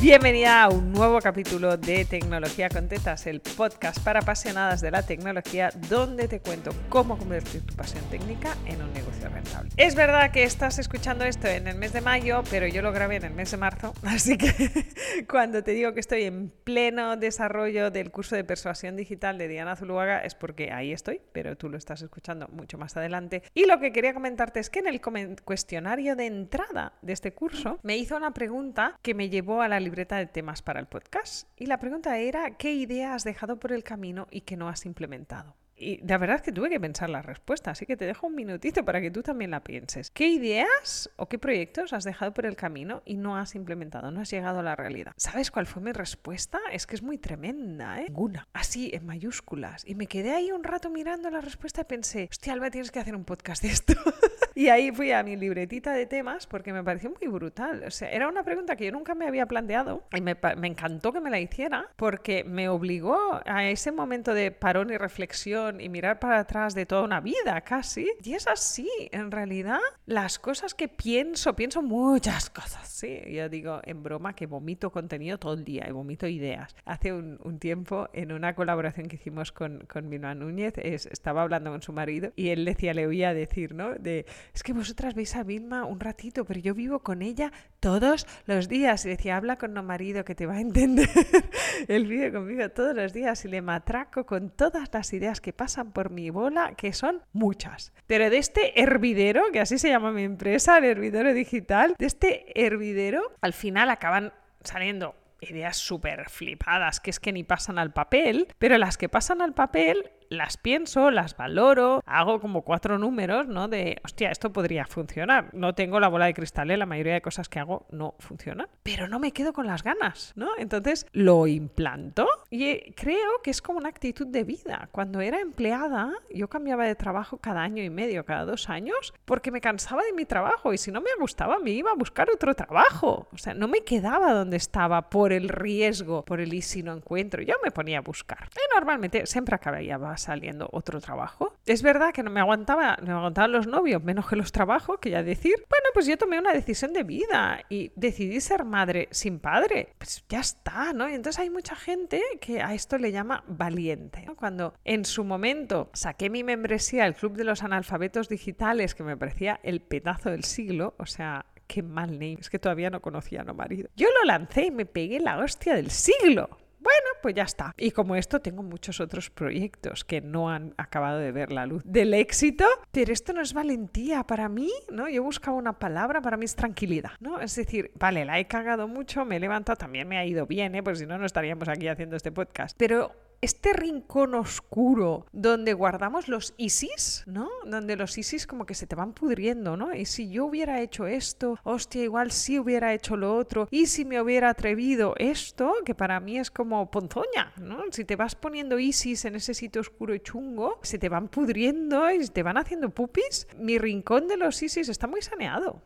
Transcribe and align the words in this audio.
Bienvenida 0.00 0.62
a 0.62 0.70
un 0.70 0.94
nuevo 0.94 1.18
capítulo 1.18 1.76
de 1.76 2.06
Tecnología 2.06 2.70
con 2.70 2.88
Tetas, 2.88 3.26
el 3.26 3.42
podcast 3.42 4.02
para 4.02 4.20
apasionadas 4.20 4.80
de 4.80 4.90
la 4.90 5.02
tecnología, 5.02 5.68
donde 5.90 6.26
te 6.26 6.40
cuento 6.40 6.70
cómo 6.88 7.18
convertir 7.18 7.66
tu 7.66 7.74
pasión 7.74 8.02
técnica 8.10 8.56
en 8.64 8.80
un 8.80 8.90
negocio 8.94 9.28
rentable. 9.28 9.68
Es 9.76 9.94
verdad 9.94 10.30
que 10.30 10.44
estás 10.44 10.78
escuchando 10.78 11.26
esto 11.26 11.48
en 11.48 11.68
el 11.68 11.76
mes 11.76 11.92
de 11.92 12.00
mayo, 12.00 12.42
pero 12.50 12.66
yo 12.66 12.80
lo 12.80 12.92
grabé 12.92 13.16
en 13.16 13.24
el 13.24 13.34
mes 13.34 13.50
de 13.50 13.58
marzo, 13.58 13.92
así 14.02 14.38
que 14.38 14.86
cuando 15.28 15.62
te 15.62 15.72
digo 15.72 15.92
que 15.92 16.00
estoy 16.00 16.22
en 16.22 16.48
pleno 16.48 17.18
desarrollo 17.18 17.90
del 17.90 18.10
curso 18.10 18.36
de 18.36 18.44
persuasión 18.44 18.96
digital 18.96 19.36
de 19.36 19.48
Diana 19.48 19.76
Zuluaga 19.76 20.20
es 20.20 20.34
porque 20.34 20.72
ahí 20.72 20.94
estoy, 20.94 21.20
pero 21.32 21.58
tú 21.58 21.68
lo 21.68 21.76
estás 21.76 22.00
escuchando 22.00 22.48
mucho 22.48 22.78
más 22.78 22.96
adelante. 22.96 23.42
Y 23.52 23.66
lo 23.66 23.78
que 23.78 23.92
quería 23.92 24.14
comentarte 24.14 24.60
es 24.60 24.70
que 24.70 24.78
en 24.78 24.86
el 24.86 25.02
cuestionario 25.44 26.16
de 26.16 26.24
entrada 26.24 26.94
de 27.02 27.12
este 27.12 27.34
curso 27.34 27.78
me 27.82 27.98
hizo 27.98 28.16
una 28.16 28.32
pregunta 28.32 28.98
que 29.02 29.12
me 29.12 29.28
llevó 29.28 29.60
a 29.60 29.68
la 29.68 29.89
libreta 29.90 30.18
de 30.18 30.26
temas 30.26 30.62
para 30.62 30.78
el 30.78 30.86
podcast. 30.86 31.48
Y 31.56 31.66
la 31.66 31.78
pregunta 31.78 32.16
era, 32.16 32.56
¿qué 32.56 32.72
idea 32.72 33.14
has 33.14 33.24
dejado 33.24 33.58
por 33.58 33.72
el 33.72 33.82
camino 33.82 34.28
y 34.30 34.42
que 34.42 34.56
no 34.56 34.68
has 34.68 34.86
implementado? 34.86 35.56
Y 35.76 35.96
la 36.06 36.18
verdad 36.18 36.36
es 36.36 36.42
que 36.42 36.52
tuve 36.52 36.68
que 36.68 36.78
pensar 36.78 37.08
la 37.08 37.22
respuesta, 37.22 37.70
así 37.70 37.86
que 37.86 37.96
te 37.96 38.04
dejo 38.04 38.26
un 38.26 38.34
minutito 38.34 38.84
para 38.84 39.00
que 39.00 39.10
tú 39.10 39.22
también 39.22 39.50
la 39.50 39.64
pienses. 39.64 40.10
¿Qué 40.10 40.28
ideas 40.28 41.10
o 41.16 41.26
qué 41.28 41.38
proyectos 41.38 41.94
has 41.94 42.04
dejado 42.04 42.34
por 42.34 42.44
el 42.44 42.54
camino 42.54 43.02
y 43.06 43.16
no 43.16 43.36
has 43.36 43.54
implementado, 43.54 44.10
no 44.10 44.20
has 44.20 44.30
llegado 44.30 44.60
a 44.60 44.62
la 44.62 44.76
realidad? 44.76 45.12
¿Sabes 45.16 45.50
cuál 45.50 45.66
fue 45.66 45.82
mi 45.82 45.92
respuesta? 45.92 46.60
Es 46.70 46.86
que 46.86 46.94
es 46.96 47.02
muy 47.02 47.16
tremenda, 47.16 47.98
¿eh? 48.00 48.04
Ninguna. 48.08 48.46
Así, 48.52 48.90
en 48.92 49.06
mayúsculas. 49.06 49.84
Y 49.86 49.94
me 49.94 50.06
quedé 50.06 50.34
ahí 50.34 50.52
un 50.52 50.64
rato 50.64 50.90
mirando 50.90 51.30
la 51.30 51.40
respuesta 51.40 51.80
y 51.80 51.84
pensé, 51.84 52.28
hostia, 52.30 52.52
Alba, 52.52 52.70
tienes 52.70 52.90
que 52.90 52.98
hacer 52.98 53.16
un 53.16 53.24
podcast 53.24 53.62
de 53.62 53.70
esto. 53.70 53.94
y 54.60 54.68
ahí 54.68 54.92
fui 54.92 55.10
a 55.10 55.22
mi 55.22 55.36
libretita 55.36 55.94
de 55.94 56.04
temas 56.04 56.46
porque 56.46 56.70
me 56.74 56.84
pareció 56.84 57.08
muy 57.18 57.32
brutal. 57.32 57.82
O 57.86 57.90
sea, 57.90 58.10
era 58.10 58.28
una 58.28 58.44
pregunta 58.44 58.76
que 58.76 58.84
yo 58.84 58.92
nunca 58.92 59.14
me 59.14 59.26
había 59.26 59.46
planteado 59.46 60.04
y 60.12 60.20
me, 60.20 60.36
me 60.58 60.66
encantó 60.66 61.14
que 61.14 61.20
me 61.22 61.30
la 61.30 61.40
hiciera 61.40 61.88
porque 61.96 62.44
me 62.44 62.68
obligó 62.68 63.40
a 63.46 63.64
ese 63.70 63.90
momento 63.90 64.34
de 64.34 64.50
parón 64.50 64.90
y 64.90 64.98
reflexión 64.98 65.80
y 65.80 65.88
mirar 65.88 66.18
para 66.18 66.40
atrás 66.40 66.74
de 66.74 66.84
toda 66.84 67.04
una 67.04 67.22
vida 67.22 67.58
casi. 67.62 68.06
Y 68.22 68.34
es 68.34 68.46
así, 68.46 68.86
en 69.12 69.30
realidad, 69.30 69.78
las 70.04 70.38
cosas 70.38 70.74
que 70.74 70.88
pienso, 70.88 71.56
pienso 71.56 71.80
muchas 71.80 72.50
cosas, 72.50 72.86
sí. 72.86 73.18
Yo 73.30 73.48
digo 73.48 73.80
en 73.84 74.02
broma 74.02 74.34
que 74.34 74.44
vomito 74.44 74.92
contenido 74.92 75.38
todo 75.38 75.54
el 75.54 75.64
día 75.64 75.86
y 75.88 75.92
vomito 75.92 76.26
ideas. 76.26 76.76
Hace 76.84 77.14
un, 77.14 77.38
tiempo, 77.58 78.10
en 78.12 78.30
una 78.30 78.54
colaboración 78.54 79.08
que 79.08 79.16
hicimos 79.16 79.52
con, 79.52 79.86
con 79.90 80.10
Milán 80.10 80.40
Núñez, 80.40 80.76
estaba 80.76 81.40
hablando 81.40 81.70
con 81.70 81.80
su 81.80 81.94
marido 81.94 82.34
y 82.36 82.50
él 82.50 82.66
decía, 82.66 82.92
le 82.92 83.06
oía 83.06 83.32
decir, 83.32 83.74
¿no? 83.74 83.94
De, 83.94 84.26
es 84.54 84.62
que 84.62 84.72
vosotras 84.72 85.14
veis 85.14 85.36
a 85.36 85.42
Vilma 85.42 85.84
un 85.84 86.00
ratito, 86.00 86.44
pero 86.44 86.60
yo 86.60 86.74
vivo 86.74 87.00
con 87.00 87.22
ella 87.22 87.52
todos 87.80 88.26
los 88.46 88.68
días. 88.68 89.04
Y 89.06 89.10
decía, 89.10 89.36
habla 89.36 89.56
con 89.56 89.74
tu 89.74 89.82
marido 89.82 90.24
que 90.24 90.34
te 90.34 90.46
va 90.46 90.54
a 90.54 90.60
entender. 90.60 91.08
él 91.88 92.06
vive 92.06 92.32
conmigo 92.32 92.68
todos 92.70 92.94
los 92.94 93.12
días 93.12 93.44
y 93.44 93.48
le 93.48 93.62
matraco 93.62 94.26
con 94.26 94.50
todas 94.50 94.88
las 94.92 95.12
ideas 95.12 95.40
que 95.40 95.52
pasan 95.52 95.92
por 95.92 96.10
mi 96.10 96.30
bola, 96.30 96.74
que 96.76 96.92
son 96.92 97.22
muchas. 97.32 97.92
Pero 98.06 98.30
de 98.30 98.38
este 98.38 98.80
hervidero, 98.80 99.50
que 99.52 99.60
así 99.60 99.78
se 99.78 99.88
llama 99.88 100.12
mi 100.12 100.22
empresa, 100.22 100.78
el 100.78 100.84
hervidero 100.84 101.32
digital, 101.32 101.94
de 101.98 102.06
este 102.06 102.46
hervidero, 102.60 103.22
al 103.40 103.52
final 103.52 103.90
acaban 103.90 104.32
saliendo 104.62 105.14
ideas 105.40 105.76
súper 105.76 106.28
flipadas, 106.28 107.00
que 107.00 107.10
es 107.10 107.20
que 107.20 107.32
ni 107.32 107.44
pasan 107.44 107.78
al 107.78 107.92
papel, 107.92 108.48
pero 108.58 108.76
las 108.78 108.98
que 108.98 109.08
pasan 109.08 109.40
al 109.40 109.54
papel 109.54 110.10
las 110.30 110.56
pienso, 110.56 111.10
las 111.10 111.36
valoro, 111.36 112.02
hago 112.06 112.40
como 112.40 112.62
cuatro 112.62 112.98
números, 112.98 113.48
¿no? 113.48 113.68
De, 113.68 114.00
hostia, 114.04 114.30
esto 114.30 114.52
podría 114.52 114.86
funcionar. 114.86 115.52
No 115.52 115.74
tengo 115.74 116.00
la 116.00 116.08
bola 116.08 116.26
de 116.26 116.34
cristal, 116.34 116.70
¿eh? 116.70 116.76
la 116.76 116.86
mayoría 116.86 117.14
de 117.14 117.20
cosas 117.20 117.48
que 117.48 117.58
hago 117.58 117.86
no 117.90 118.14
funcionan, 118.20 118.68
pero 118.82 119.08
no 119.08 119.18
me 119.18 119.32
quedo 119.32 119.52
con 119.52 119.66
las 119.66 119.82
ganas, 119.82 120.32
¿no? 120.36 120.50
Entonces 120.56 121.04
lo 121.12 121.46
implanto 121.48 122.28
y 122.48 122.64
eh, 122.66 122.94
creo 122.96 123.42
que 123.42 123.50
es 123.50 123.60
como 123.60 123.78
una 123.78 123.88
actitud 123.88 124.26
de 124.26 124.44
vida. 124.44 124.88
Cuando 124.92 125.20
era 125.20 125.40
empleada, 125.40 126.12
yo 126.32 126.48
cambiaba 126.48 126.86
de 126.86 126.94
trabajo 126.94 127.38
cada 127.38 127.62
año 127.62 127.82
y 127.82 127.90
medio, 127.90 128.24
cada 128.24 128.44
dos 128.44 128.68
años, 128.68 129.12
porque 129.24 129.50
me 129.50 129.60
cansaba 129.60 130.04
de 130.04 130.12
mi 130.12 130.24
trabajo 130.26 130.72
y 130.72 130.78
si 130.78 130.92
no 130.92 131.00
me 131.00 131.10
gustaba 131.18 131.58
me 131.58 131.72
iba 131.72 131.90
a 131.90 131.94
buscar 131.94 132.30
otro 132.30 132.54
trabajo. 132.54 133.28
O 133.32 133.38
sea, 133.38 133.54
no 133.54 133.66
me 133.66 133.80
quedaba 133.80 134.32
donde 134.32 134.56
estaba 134.56 135.10
por 135.10 135.32
el 135.32 135.48
riesgo, 135.48 136.24
por 136.24 136.40
el 136.40 136.54
y 136.54 136.62
si 136.62 136.84
no 136.84 136.92
encuentro. 136.92 137.42
Yo 137.42 137.54
me 137.64 137.72
ponía 137.72 137.98
a 137.98 138.02
buscar. 138.02 138.48
Y 138.54 138.74
normalmente 138.74 139.26
siempre 139.26 139.56
acababa 139.56 139.80
saliendo 140.20 140.68
otro 140.72 141.00
trabajo. 141.00 141.54
Es 141.66 141.82
verdad 141.82 142.12
que 142.12 142.22
no 142.22 142.30
me 142.30 142.40
aguantaba, 142.40 142.96
no 143.00 143.06
me 143.06 143.12
aguantaban 143.12 143.52
los 143.52 143.66
novios, 143.66 144.02
menos 144.02 144.28
que 144.28 144.36
los 144.36 144.52
trabajos, 144.52 144.98
que 145.00 145.10
ya 145.10 145.22
decir, 145.22 145.54
bueno, 145.68 145.86
pues 145.92 146.06
yo 146.06 146.16
tomé 146.16 146.38
una 146.38 146.52
decisión 146.52 146.92
de 146.92 147.02
vida 147.02 147.64
y 147.68 147.92
decidí 147.96 148.40
ser 148.40 148.64
madre 148.64 149.08
sin 149.10 149.38
padre. 149.38 149.94
Pues 149.98 150.24
ya 150.28 150.40
está, 150.40 150.92
¿no? 150.92 151.08
Y 151.08 151.14
entonces 151.14 151.40
hay 151.40 151.50
mucha 151.50 151.76
gente 151.76 152.22
que 152.40 152.62
a 152.62 152.74
esto 152.74 152.98
le 152.98 153.12
llama 153.12 153.44
valiente. 153.46 154.26
Cuando 154.36 154.74
en 154.84 155.04
su 155.04 155.24
momento 155.24 155.90
saqué 155.92 156.30
mi 156.30 156.44
membresía 156.44 157.04
al 157.04 157.14
Club 157.14 157.36
de 157.36 157.44
los 157.44 157.62
Analfabetos 157.62 158.28
Digitales, 158.28 158.94
que 158.94 159.02
me 159.02 159.16
parecía 159.16 159.60
el 159.62 159.80
petazo 159.80 160.30
del 160.30 160.44
siglo, 160.44 160.94
o 160.98 161.06
sea, 161.06 161.46
qué 161.66 161.82
mal 161.82 162.12
name, 162.12 162.38
es 162.40 162.50
que 162.50 162.58
todavía 162.58 162.90
no 162.90 163.00
conocía 163.00 163.42
a 163.42 163.44
no 163.44 163.54
marido. 163.54 163.88
Yo 163.96 164.08
lo 164.18 164.24
lancé 164.24 164.66
y 164.66 164.70
me 164.70 164.86
pegué 164.86 165.20
la 165.20 165.38
hostia 165.38 165.74
del 165.74 165.90
siglo. 165.90 166.58
Bueno, 166.80 167.08
pues 167.22 167.34
ya 167.34 167.42
está. 167.42 167.74
Y 167.76 167.90
como 167.90 168.16
esto, 168.16 168.40
tengo 168.40 168.62
muchos 168.62 169.00
otros 169.00 169.30
proyectos 169.30 170.04
que 170.04 170.20
no 170.20 170.50
han 170.50 170.74
acabado 170.78 171.18
de 171.18 171.30
ver 171.30 171.52
la 171.52 171.66
luz 171.66 171.82
del 171.84 172.14
éxito, 172.14 172.64
pero 172.90 173.12
esto 173.12 173.32
no 173.32 173.42
es 173.42 173.52
valentía 173.52 174.24
para 174.24 174.48
mí, 174.48 174.70
¿no? 174.90 175.08
Yo 175.08 175.22
buscaba 175.22 175.56
una 175.56 175.78
palabra, 175.78 176.20
para 176.22 176.36
mí 176.36 176.46
es 176.46 176.56
tranquilidad, 176.56 177.12
¿no? 177.20 177.40
Es 177.40 177.54
decir, 177.54 177.90
vale, 177.98 178.24
la 178.24 178.38
he 178.38 178.46
cagado 178.46 178.88
mucho, 178.88 179.24
me 179.24 179.36
he 179.36 179.40
levantado, 179.40 179.76
también 179.76 180.08
me 180.08 180.16
ha 180.18 180.24
ido 180.24 180.46
bien, 180.46 180.74
¿eh? 180.74 180.82
Pues 180.82 180.98
si 180.98 181.06
no, 181.06 181.18
no 181.18 181.26
estaríamos 181.26 181.68
aquí 181.68 181.88
haciendo 181.88 182.16
este 182.16 182.32
podcast. 182.32 182.76
Pero 182.78 183.14
este 183.40 183.72
rincón 183.72 184.34
oscuro 184.34 185.26
donde 185.32 185.72
guardamos 185.72 186.28
los 186.28 186.54
ISIS, 186.56 187.24
¿no? 187.26 187.48
Donde 187.64 187.96
los 187.96 188.18
ISIS 188.18 188.46
como 188.46 188.66
que 188.66 188.74
se 188.74 188.86
te 188.86 188.96
van 188.96 189.12
pudriendo, 189.12 189.76
¿no? 189.76 189.94
Y 189.94 190.04
si 190.04 190.30
yo 190.30 190.46
hubiera 190.46 190.80
hecho 190.80 191.06
esto, 191.06 191.58
hostia, 191.62 192.02
igual 192.02 192.30
sí 192.32 192.58
hubiera 192.58 192.92
hecho 192.92 193.16
lo 193.16 193.34
otro, 193.36 193.68
y 193.70 193.86
si 193.86 194.04
me 194.04 194.20
hubiera 194.20 194.50
atrevido 194.50 195.14
esto, 195.16 195.74
que 195.84 195.94
para 195.94 196.20
mí 196.20 196.38
es 196.38 196.50
como 196.50 196.90
ponzoña, 196.90 197.52
¿no? 197.60 197.84
Si 197.90 198.04
te 198.04 198.16
vas 198.16 198.34
poniendo 198.34 198.78
ISIS 198.78 199.24
en 199.24 199.36
ese 199.36 199.54
sitio 199.54 199.80
oscuro 199.80 200.14
y 200.14 200.20
chungo, 200.20 200.78
se 200.82 200.98
te 200.98 201.08
van 201.08 201.28
pudriendo 201.28 202.10
y 202.10 202.26
te 202.28 202.42
van 202.42 202.58
haciendo 202.58 202.90
pupis. 202.90 203.46
Mi 203.58 203.78
rincón 203.78 204.28
de 204.28 204.36
los 204.36 204.62
ISIS 204.62 204.88
está 204.88 205.06
muy 205.06 205.22
saneado. 205.22 205.82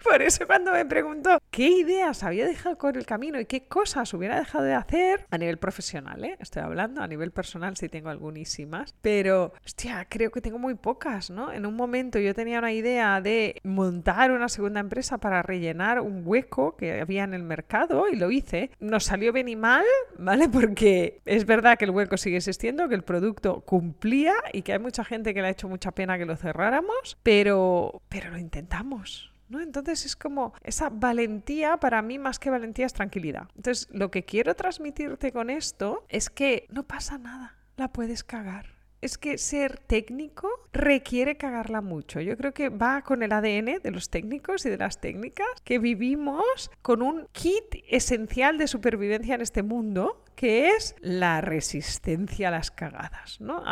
Por 0.04 0.22
eso 0.22 0.46
cuando 0.46 0.72
me 0.72 0.84
preguntó 0.84 1.38
qué 1.50 1.68
ideas 1.68 2.22
había 2.22 2.46
dejado 2.46 2.78
con 2.78 2.96
el 2.96 3.04
camino 3.04 3.38
y 3.38 3.44
qué 3.44 3.64
cosas 3.64 4.12
hubiera 4.14 4.38
dejado 4.38 4.64
de 4.64 4.74
hacer 4.74 5.26
a 5.30 5.38
nivel 5.38 5.58
profesional, 5.58 6.24
¿eh? 6.24 6.36
estoy 6.40 6.62
hablando, 6.62 7.02
a 7.02 7.06
nivel 7.06 7.32
personal 7.32 7.76
sí 7.76 7.88
tengo 7.88 8.08
algunísimas, 8.08 8.94
pero 9.02 9.52
hostia, 9.64 10.06
creo 10.08 10.30
que 10.30 10.40
tengo 10.40 10.58
muy 10.58 10.74
pocas, 10.74 11.30
¿no? 11.30 11.52
En 11.52 11.66
un 11.66 11.76
momento 11.76 12.18
yo 12.18 12.34
tenía 12.34 12.58
una 12.58 12.72
idea 12.72 13.20
de 13.20 13.60
montar 13.64 14.30
una 14.30 14.48
segunda 14.48 14.80
empresa 14.80 15.18
para 15.18 15.42
rellenar 15.42 16.00
un 16.00 16.22
hueco 16.24 16.76
que 16.76 17.00
había 17.00 17.24
en 17.24 17.34
el 17.34 17.42
mercado 17.42 18.08
y 18.08 18.16
lo 18.16 18.30
hice. 18.30 18.70
Nos 18.80 19.04
salió 19.04 19.32
bien 19.32 19.48
y 19.48 19.56
mal, 19.56 19.84
¿vale? 20.18 20.48
Porque 20.48 21.20
es 21.24 21.46
verdad 21.46 21.78
que 21.78 21.84
el 21.84 21.90
hueco 21.90 22.16
sigue 22.16 22.38
existiendo, 22.38 22.88
que 22.88 22.94
el 22.94 23.04
producto 23.04 23.60
cumplía 23.62 24.34
y 24.52 24.62
que 24.62 24.72
hay 24.72 24.78
mucha 24.78 25.04
gente 25.04 25.34
que 25.34 25.42
le 25.42 25.48
ha 25.48 25.50
hecho 25.50 25.68
mucha 25.68 25.92
pena 25.92 26.18
que 26.18 26.26
lo 26.26 26.36
cerráramos, 26.36 27.18
pero, 27.22 28.02
pero 28.08 28.30
lo 28.30 28.38
intentamos. 28.38 29.30
¿No? 29.50 29.60
Entonces 29.60 30.06
es 30.06 30.16
como 30.16 30.54
esa 30.62 30.88
valentía, 30.88 31.76
para 31.76 32.00
mí 32.02 32.18
más 32.18 32.38
que 32.38 32.50
valentía 32.50 32.86
es 32.86 32.94
tranquilidad. 32.94 33.48
Entonces 33.56 33.88
lo 33.90 34.10
que 34.10 34.24
quiero 34.24 34.54
transmitirte 34.54 35.32
con 35.32 35.50
esto 35.50 36.04
es 36.08 36.30
que 36.30 36.66
no 36.70 36.84
pasa 36.84 37.18
nada, 37.18 37.56
la 37.76 37.92
puedes 37.92 38.24
cagar 38.24 38.80
es 39.00 39.18
que 39.18 39.38
ser 39.38 39.78
técnico 39.78 40.48
requiere 40.72 41.36
cagarla 41.36 41.80
mucho. 41.80 42.20
Yo 42.20 42.36
creo 42.36 42.52
que 42.52 42.68
va 42.68 43.02
con 43.02 43.22
el 43.22 43.32
ADN 43.32 43.80
de 43.82 43.90
los 43.90 44.10
técnicos 44.10 44.66
y 44.66 44.70
de 44.70 44.76
las 44.76 45.00
técnicas, 45.00 45.46
que 45.64 45.78
vivimos 45.78 46.70
con 46.82 47.02
un 47.02 47.26
kit 47.32 47.76
esencial 47.88 48.58
de 48.58 48.66
supervivencia 48.66 49.34
en 49.34 49.40
este 49.40 49.62
mundo, 49.62 50.24
que 50.34 50.70
es 50.70 50.94
la 51.00 51.40
resistencia 51.40 52.48
a 52.48 52.50
las 52.50 52.70
cagadas, 52.70 53.40
¿no? 53.40 53.62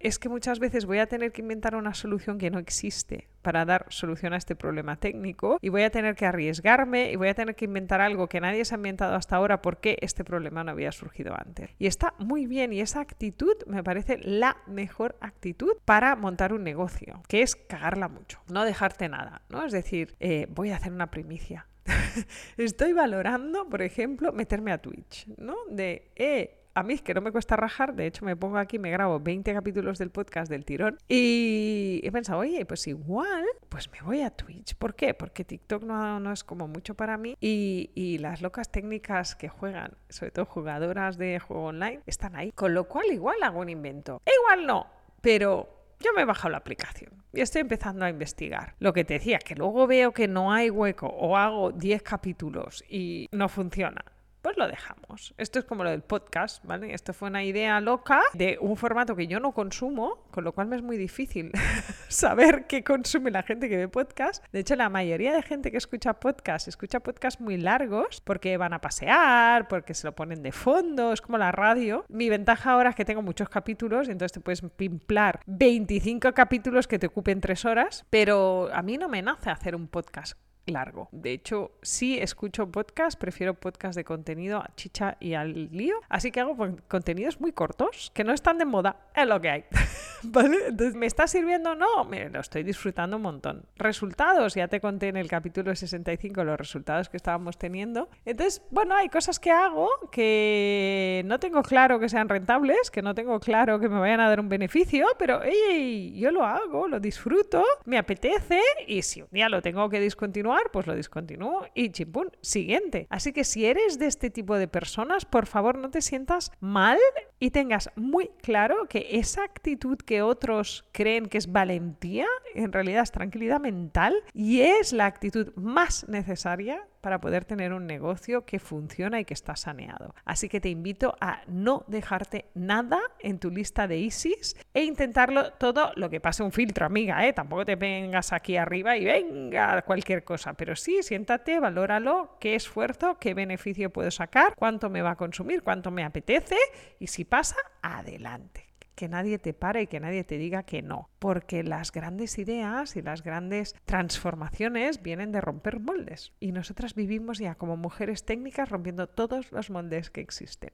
Es 0.00 0.18
que 0.18 0.28
muchas 0.28 0.58
veces 0.58 0.86
voy 0.86 0.98
a 0.98 1.06
tener 1.06 1.32
que 1.32 1.42
inventar 1.42 1.74
una 1.74 1.94
solución 1.94 2.38
que 2.38 2.50
no 2.50 2.58
existe 2.58 3.28
para 3.42 3.64
dar 3.64 3.86
solución 3.88 4.32
a 4.32 4.36
este 4.36 4.56
problema 4.56 4.96
técnico 4.96 5.58
y 5.62 5.68
voy 5.68 5.82
a 5.82 5.90
tener 5.90 6.16
que 6.16 6.26
arriesgarme 6.26 7.12
y 7.12 7.16
voy 7.16 7.28
a 7.28 7.34
tener 7.34 7.54
que 7.54 7.64
inventar 7.64 8.00
algo 8.00 8.28
que 8.28 8.40
nadie 8.40 8.64
se 8.64 8.74
ha 8.74 8.78
inventado 8.78 9.14
hasta 9.14 9.36
ahora 9.36 9.62
porque 9.62 9.98
este 10.02 10.24
problema 10.24 10.64
no 10.64 10.72
había 10.72 10.92
surgido 10.92 11.34
antes. 11.36 11.70
Y 11.78 11.86
está 11.86 12.14
muy 12.18 12.46
bien 12.46 12.72
y 12.72 12.80
esa 12.80 13.00
actitud 13.00 13.54
me 13.66 13.82
parece 13.84 14.18
la 14.18 14.58
mejor 14.66 15.16
actitud 15.20 15.72
para 15.84 16.16
montar 16.16 16.52
un 16.52 16.64
negocio, 16.64 17.22
que 17.28 17.42
es 17.42 17.56
cagarla 17.56 18.08
mucho, 18.08 18.40
no 18.48 18.64
dejarte 18.64 19.08
nada, 19.08 19.42
¿no? 19.48 19.64
Es 19.64 19.72
decir, 19.72 20.14
eh, 20.20 20.46
voy 20.50 20.70
a 20.70 20.76
hacer 20.76 20.92
una 20.92 21.10
primicia. 21.10 21.66
Estoy 22.56 22.92
valorando, 22.92 23.68
por 23.68 23.82
ejemplo, 23.82 24.32
meterme 24.32 24.72
a 24.72 24.78
Twitch, 24.78 25.26
¿no? 25.38 25.56
De, 25.70 26.10
eh, 26.16 26.65
A 26.76 26.82
mí 26.82 26.98
que 26.98 27.14
no 27.14 27.22
me 27.22 27.32
cuesta 27.32 27.56
rajar, 27.56 27.94
de 27.94 28.06
hecho 28.06 28.26
me 28.26 28.36
pongo 28.36 28.58
aquí, 28.58 28.78
me 28.78 28.90
grabo 28.90 29.18
20 29.18 29.50
capítulos 29.54 29.98
del 29.98 30.10
podcast 30.10 30.50
del 30.50 30.66
tirón 30.66 30.98
y 31.08 32.02
he 32.04 32.12
pensado, 32.12 32.40
oye, 32.40 32.66
pues 32.66 32.86
igual, 32.86 33.46
pues 33.70 33.90
me 33.90 34.02
voy 34.02 34.20
a 34.20 34.28
Twitch. 34.28 34.74
¿Por 34.74 34.94
qué? 34.94 35.14
Porque 35.14 35.42
TikTok 35.42 35.84
no, 35.84 36.30
es 36.30 36.44
como 36.44 36.68
mucho 36.68 36.94
para 36.94 37.16
mí 37.16 37.34
y, 37.40 37.92
y 37.94 38.18
las 38.18 38.42
locas 38.42 38.70
técnicas 38.70 39.36
que 39.36 39.48
juegan, 39.48 39.92
sobre 40.10 40.32
todo 40.32 40.44
jugadoras 40.44 41.16
de 41.16 41.38
juego 41.38 41.64
online, 41.64 42.02
están 42.04 42.36
ahí. 42.36 42.52
Con 42.52 42.74
lo 42.74 42.84
cual 42.84 43.06
igual 43.10 43.42
hago 43.42 43.60
un 43.60 43.70
invento. 43.70 44.20
E 44.26 44.32
igual 44.42 44.66
no, 44.66 44.86
pero 45.22 45.94
yo 45.98 46.10
me 46.14 46.20
he 46.20 46.26
bajado 46.26 46.50
la 46.50 46.58
aplicación 46.58 47.10
y 47.32 47.40
estoy 47.40 47.62
empezando 47.62 48.04
a 48.04 48.10
investigar. 48.10 48.74
Lo 48.80 48.92
que 48.92 49.06
te 49.06 49.14
decía, 49.14 49.38
que 49.38 49.54
luego 49.54 49.86
veo 49.86 50.12
que 50.12 50.28
no 50.28 50.52
hay 50.52 50.68
hueco 50.68 51.06
o 51.06 51.38
hago 51.38 51.72
10 51.72 52.02
capítulos 52.02 52.84
y 52.86 53.28
no 53.32 53.48
funciona 53.48 54.04
pues 54.46 54.58
lo 54.58 54.68
dejamos. 54.68 55.34
Esto 55.38 55.58
es 55.58 55.64
como 55.64 55.82
lo 55.82 55.90
del 55.90 56.02
podcast, 56.02 56.64
¿vale? 56.64 56.94
Esto 56.94 57.12
fue 57.12 57.28
una 57.28 57.42
idea 57.42 57.80
loca 57.80 58.22
de 58.32 58.58
un 58.60 58.76
formato 58.76 59.16
que 59.16 59.26
yo 59.26 59.40
no 59.40 59.50
consumo, 59.50 60.22
con 60.30 60.44
lo 60.44 60.52
cual 60.52 60.68
me 60.68 60.76
es 60.76 60.82
muy 60.82 60.96
difícil 60.96 61.50
saber 62.06 62.68
qué 62.68 62.84
consume 62.84 63.32
la 63.32 63.42
gente 63.42 63.68
que 63.68 63.76
ve 63.76 63.88
podcast. 63.88 64.44
De 64.52 64.60
hecho, 64.60 64.76
la 64.76 64.88
mayoría 64.88 65.34
de 65.34 65.42
gente 65.42 65.72
que 65.72 65.78
escucha 65.78 66.20
podcast, 66.20 66.68
escucha 66.68 67.00
podcast 67.00 67.40
muy 67.40 67.56
largos 67.56 68.20
porque 68.20 68.56
van 68.56 68.72
a 68.72 68.80
pasear, 68.80 69.66
porque 69.66 69.94
se 69.94 70.06
lo 70.06 70.14
ponen 70.14 70.44
de 70.44 70.52
fondo, 70.52 71.12
es 71.12 71.20
como 71.20 71.38
la 71.38 71.50
radio. 71.50 72.04
Mi 72.08 72.28
ventaja 72.28 72.70
ahora 72.70 72.90
es 72.90 72.94
que 72.94 73.04
tengo 73.04 73.22
muchos 73.22 73.48
capítulos 73.48 74.06
y 74.06 74.12
entonces 74.12 74.32
te 74.32 74.38
puedes 74.38 74.62
pimplar 74.76 75.40
25 75.46 76.34
capítulos 76.34 76.86
que 76.86 77.00
te 77.00 77.08
ocupen 77.08 77.40
3 77.40 77.64
horas, 77.64 78.06
pero 78.10 78.70
a 78.72 78.82
mí 78.82 78.96
no 78.96 79.08
me 79.08 79.22
nace 79.22 79.50
hacer 79.50 79.74
un 79.74 79.88
podcast 79.88 80.38
largo. 80.66 81.08
De 81.12 81.32
hecho, 81.32 81.72
si 81.82 82.18
escucho 82.18 82.70
podcast, 82.70 83.18
prefiero 83.18 83.54
podcast 83.54 83.96
de 83.96 84.04
contenido 84.04 84.58
a 84.58 84.70
chicha 84.76 85.16
y 85.20 85.34
al 85.34 85.70
lío. 85.70 85.96
Así 86.08 86.30
que 86.30 86.40
hago 86.40 86.56
contenidos 86.88 87.40
muy 87.40 87.52
cortos, 87.52 88.10
que 88.14 88.24
no 88.24 88.32
están 88.32 88.58
de 88.58 88.64
moda, 88.64 88.96
es 89.14 89.26
lo 89.26 89.40
que 89.40 89.50
hay. 89.50 89.64
Entonces, 90.22 90.94
¿me 90.94 91.06
está 91.06 91.26
sirviendo? 91.26 91.74
No, 91.74 92.04
me 92.04 92.28
lo 92.28 92.40
estoy 92.40 92.62
disfrutando 92.62 93.16
un 93.16 93.22
montón. 93.22 93.64
Resultados, 93.76 94.54
ya 94.54 94.68
te 94.68 94.80
conté 94.80 95.08
en 95.08 95.16
el 95.16 95.28
capítulo 95.28 95.74
65 95.74 96.44
los 96.44 96.58
resultados 96.58 97.08
que 97.08 97.16
estábamos 97.16 97.58
teniendo. 97.58 98.08
Entonces, 98.24 98.62
bueno, 98.70 98.94
hay 98.96 99.08
cosas 99.08 99.38
que 99.38 99.50
hago 99.50 99.88
que 100.10 101.22
no 101.26 101.38
tengo 101.38 101.62
claro 101.62 102.00
que 102.00 102.08
sean 102.08 102.28
rentables, 102.28 102.90
que 102.90 103.02
no 103.02 103.14
tengo 103.14 103.38
claro 103.40 103.78
que 103.78 103.88
me 103.88 103.98
vayan 103.98 104.20
a 104.20 104.28
dar 104.28 104.40
un 104.40 104.48
beneficio, 104.48 105.06
pero 105.18 105.40
hey, 105.44 106.14
yo 106.18 106.30
lo 106.30 106.44
hago, 106.44 106.88
lo 106.88 107.00
disfruto, 107.00 107.64
me 107.84 107.98
apetece 107.98 108.60
y 108.86 109.02
si 109.02 109.22
un 109.22 109.28
día 109.30 109.48
lo 109.48 109.62
tengo 109.62 109.88
que 109.88 110.00
discontinuar, 110.00 110.55
pues 110.72 110.86
lo 110.86 110.94
discontinúo 110.94 111.66
y 111.74 111.90
chimpún, 111.90 112.30
siguiente. 112.40 113.06
Así 113.10 113.32
que 113.32 113.44
si 113.44 113.66
eres 113.66 113.98
de 113.98 114.06
este 114.06 114.30
tipo 114.30 114.56
de 114.56 114.68
personas, 114.68 115.24
por 115.24 115.46
favor 115.46 115.78
no 115.78 115.90
te 115.90 116.02
sientas 116.02 116.52
mal 116.60 116.98
y 117.38 117.50
tengas 117.50 117.90
muy 117.96 118.30
claro 118.42 118.86
que 118.88 119.06
esa 119.12 119.44
actitud 119.44 119.98
que 119.98 120.22
otros 120.22 120.84
creen 120.92 121.26
que 121.26 121.38
es 121.38 121.52
valentía, 121.52 122.26
en 122.54 122.72
realidad 122.72 123.02
es 123.02 123.12
tranquilidad 123.12 123.60
mental 123.60 124.14
y 124.32 124.60
es 124.60 124.92
la 124.92 125.06
actitud 125.06 125.52
más 125.56 126.08
necesaria 126.08 126.86
para 127.06 127.20
poder 127.20 127.44
tener 127.44 127.72
un 127.72 127.86
negocio 127.86 128.44
que 128.44 128.58
funciona 128.58 129.20
y 129.20 129.24
que 129.24 129.34
está 129.34 129.54
saneado. 129.54 130.12
Así 130.24 130.48
que 130.48 130.60
te 130.60 130.70
invito 130.70 131.14
a 131.20 131.42
no 131.46 131.84
dejarte 131.86 132.46
nada 132.54 132.98
en 133.20 133.38
tu 133.38 133.50
lista 133.50 133.86
de 133.86 133.98
ISIS 133.98 134.56
e 134.74 134.82
intentarlo 134.82 135.52
todo 135.52 135.92
lo 135.94 136.10
que 136.10 136.20
pase 136.20 136.42
un 136.42 136.50
filtro, 136.50 136.84
amiga, 136.84 137.24
¿eh? 137.24 137.32
Tampoco 137.32 137.64
te 137.64 137.76
vengas 137.76 138.32
aquí 138.32 138.56
arriba 138.56 138.96
y 138.96 139.04
venga 139.04 139.82
cualquier 139.82 140.24
pero 140.54 140.76
sí, 140.76 141.02
siéntate, 141.02 141.60
valóralo, 141.60 142.36
qué 142.40 142.54
esfuerzo, 142.54 143.18
qué 143.18 143.34
beneficio 143.34 143.90
puedo 143.90 144.10
sacar, 144.10 144.54
cuánto 144.56 144.90
me 144.90 145.02
va 145.02 145.12
a 145.12 145.16
consumir, 145.16 145.62
cuánto 145.62 145.90
me 145.90 146.04
apetece 146.04 146.56
y 146.98 147.08
si 147.08 147.24
pasa, 147.24 147.56
adelante 147.82 148.66
que 148.96 149.08
nadie 149.08 149.38
te 149.38 149.52
pare 149.52 149.82
y 149.82 149.86
que 149.86 150.00
nadie 150.00 150.24
te 150.24 150.38
diga 150.38 150.64
que 150.64 150.82
no, 150.82 151.10
porque 151.20 151.62
las 151.62 151.92
grandes 151.92 152.38
ideas 152.38 152.96
y 152.96 153.02
las 153.02 153.22
grandes 153.22 153.76
transformaciones 153.84 155.02
vienen 155.02 155.30
de 155.30 155.42
romper 155.42 155.78
moldes 155.78 156.32
y 156.40 156.50
nosotras 156.50 156.94
vivimos 156.94 157.38
ya 157.38 157.54
como 157.54 157.76
mujeres 157.76 158.24
técnicas 158.24 158.70
rompiendo 158.70 159.06
todos 159.06 159.52
los 159.52 159.70
moldes 159.70 160.10
que 160.10 160.22
existen. 160.22 160.70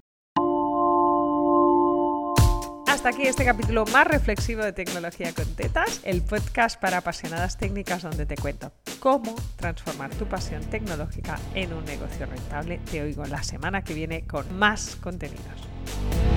Hasta 3.03 3.17
aquí 3.17 3.27
este 3.27 3.45
capítulo 3.45 3.85
más 3.87 4.07
reflexivo 4.07 4.63
de 4.63 4.73
Tecnología 4.73 5.35
con 5.35 5.45
Tetas, 5.57 6.03
el 6.05 6.23
podcast 6.23 6.81
para 6.81 6.99
apasionadas 6.99 7.59
técnicas 7.59 8.03
donde 8.03 8.27
te 8.27 8.37
cuento 8.37 8.71
cómo 9.01 9.35
transformar 9.57 10.15
tu 10.15 10.25
pasión 10.27 10.63
tecnológica 10.63 11.37
en 11.57 11.73
un 11.73 11.85
negocio 11.85 12.27
rentable. 12.27 12.79
Te 12.93 13.03
oigo 13.03 13.25
la 13.25 13.43
semana 13.43 13.83
que 13.83 13.95
viene 13.95 14.25
con 14.25 14.57
más 14.57 14.95
contenidos. 15.03 16.32